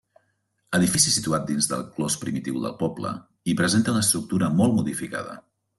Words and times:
Edifici 0.77 1.13
situat 1.15 1.45
dins 1.49 1.67
del 1.73 1.85
clos 1.99 2.17
primitiu 2.23 2.59
del 2.65 2.75
poble, 2.83 3.15
i 3.53 3.59
presenta 3.61 3.97
una 3.97 4.07
estructura 4.09 4.55
molt 4.61 4.79
modificada. 4.81 5.43